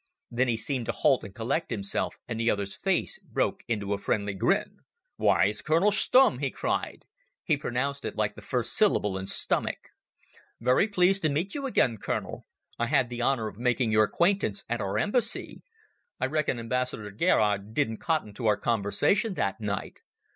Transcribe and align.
Then 0.31 0.47
he 0.47 0.57
seemed 0.57 0.87
to 0.87 0.91
halt 0.93 1.23
and 1.23 1.35
collect 1.35 1.69
himself, 1.69 2.17
and 2.27 2.39
the 2.39 2.49
other's 2.49 2.73
face 2.75 3.19
broke 3.19 3.61
into 3.67 3.93
a 3.93 3.99
friendly 3.99 4.33
grin. 4.33 4.79
"Why, 5.17 5.43
it's 5.45 5.61
Colonel 5.61 5.91
Stumm," 5.91 6.39
he 6.39 6.49
cried. 6.49 7.05
(He 7.43 7.55
pronounced 7.55 8.03
it 8.03 8.15
like 8.15 8.33
the 8.33 8.41
first 8.41 8.73
syllable 8.73 9.15
in 9.15 9.27
"stomach".) 9.27 9.89
"Very 10.59 10.87
pleased 10.87 11.21
to 11.21 11.29
meet 11.29 11.53
you 11.53 11.67
again, 11.67 11.99
Colonel. 11.99 12.47
I 12.79 12.87
had 12.87 13.09
the 13.11 13.21
honour 13.21 13.47
of 13.47 13.59
making 13.59 13.91
your 13.91 14.05
acquaintance 14.05 14.63
at 14.67 14.81
our 14.81 14.97
Embassy. 14.97 15.63
I 16.19 16.25
reckon 16.25 16.57
Ambassador 16.57 17.11
Gerard 17.11 17.75
didn't 17.75 17.97
cotton 17.97 18.33
to 18.33 18.47
our 18.47 18.57
conversation 18.57 19.35
that 19.35 19.61
night." 19.61 20.01